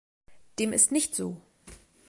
Dem 0.57 0.73
ist 0.73 0.91
nicht 0.91 1.13
so! 1.15 1.39